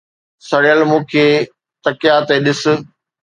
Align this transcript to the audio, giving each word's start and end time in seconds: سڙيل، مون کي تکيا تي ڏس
سڙيل، 0.49 0.79
مون 0.89 1.01
کي 1.11 1.25
تکيا 1.83 2.15
تي 2.27 2.35
ڏس 2.45 2.61